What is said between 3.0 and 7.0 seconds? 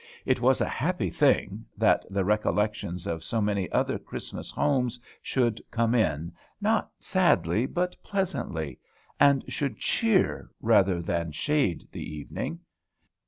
of so many other Christmas homes should come in, not